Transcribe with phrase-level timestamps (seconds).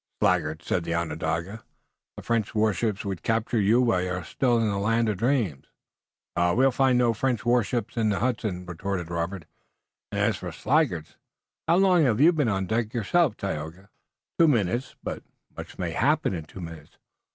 [0.19, 1.63] "Sluggard," said the Onondaga.
[2.17, 5.67] "The French warships would capture you while you are still in the land of dreams."
[6.35, 9.45] "We'll find no French warships in the Hudson," retorted Robert,
[10.11, 11.17] "and as for sluggards,
[11.67, 13.89] how long have you been on deck yourself, Tayoga?"
[14.39, 15.21] "Two minutes, but
[15.55, 16.97] much may happen in two minutes.